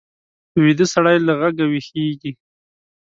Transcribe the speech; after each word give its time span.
ویده 0.63 0.85
سړی 0.93 1.17
له 1.27 1.33
غږه 1.39 1.65
ویښېږي 1.67 2.31